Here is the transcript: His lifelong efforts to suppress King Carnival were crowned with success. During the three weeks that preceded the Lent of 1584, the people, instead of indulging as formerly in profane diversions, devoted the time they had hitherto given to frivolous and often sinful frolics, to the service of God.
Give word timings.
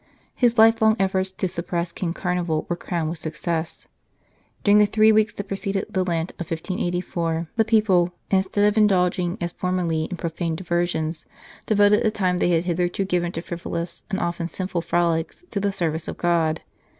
His 0.33 0.57
lifelong 0.57 0.95
efforts 0.97 1.31
to 1.33 1.47
suppress 1.47 1.91
King 1.91 2.11
Carnival 2.11 2.65
were 2.67 2.75
crowned 2.75 3.11
with 3.11 3.19
success. 3.19 3.87
During 4.63 4.79
the 4.79 4.87
three 4.87 5.11
weeks 5.11 5.31
that 5.35 5.47
preceded 5.47 5.85
the 5.91 6.03
Lent 6.03 6.31
of 6.39 6.49
1584, 6.49 7.45
the 7.55 7.63
people, 7.63 8.11
instead 8.31 8.65
of 8.67 8.77
indulging 8.79 9.37
as 9.39 9.51
formerly 9.51 10.05
in 10.05 10.17
profane 10.17 10.55
diversions, 10.55 11.27
devoted 11.67 12.01
the 12.01 12.09
time 12.09 12.39
they 12.39 12.49
had 12.49 12.65
hitherto 12.65 13.05
given 13.05 13.31
to 13.33 13.41
frivolous 13.43 14.03
and 14.09 14.19
often 14.19 14.47
sinful 14.47 14.81
frolics, 14.81 15.45
to 15.51 15.59
the 15.59 15.71
service 15.71 16.07
of 16.07 16.17
God. 16.17 16.61